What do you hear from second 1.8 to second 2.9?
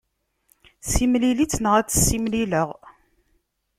tt-simlileɣ.